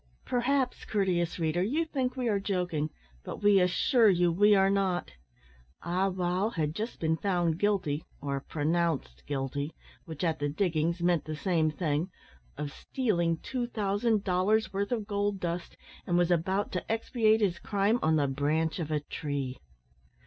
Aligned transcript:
Perhaps, 0.25 0.83
courteous 0.85 1.37
reader, 1.37 1.61
you 1.61 1.85
think 1.85 2.15
we 2.15 2.27
are 2.27 2.39
joking, 2.39 2.89
but 3.23 3.43
we 3.43 3.59
assure 3.61 4.09
you 4.09 4.31
we 4.31 4.55
are 4.55 4.67
not. 4.71 5.11
Ah 5.83 6.09
wow 6.09 6.49
had 6.49 6.73
just 6.73 6.99
been 6.99 7.17
found 7.17 7.59
guilty, 7.59 8.03
or 8.19 8.39
pronounced 8.39 9.21
guilty 9.27 9.75
which, 10.05 10.23
at 10.23 10.39
the 10.39 10.49
diggings, 10.49 11.03
meant 11.03 11.25
the 11.25 11.35
same 11.35 11.69
thing 11.69 12.09
of 12.57 12.73
stealing 12.73 13.37
two 13.43 13.67
thousand 13.67 14.23
dollars' 14.23 14.73
worth 14.73 14.91
of 14.91 15.05
gold 15.05 15.39
dust, 15.39 15.77
and 16.07 16.17
was 16.17 16.31
about 16.31 16.71
to 16.71 16.91
expiate 16.91 17.39
his 17.41 17.59
crime 17.59 17.99
on 18.01 18.15
the 18.15 18.27
branch 18.27 18.79
of 18.79 18.89
a 18.89 19.01
tree. 19.01 19.59